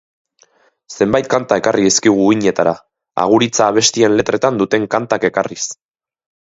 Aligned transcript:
Zenbait 0.95 1.29
kanta 1.33 1.59
ekarri 1.61 1.85
dizkigu 1.89 2.25
uhinetara, 2.31 2.75
agur 3.27 3.47
hitza 3.49 3.69
abestien 3.75 4.21
letretan 4.21 4.63
duten 4.65 4.93
kantak 4.97 5.31
ekarriz. 5.33 5.65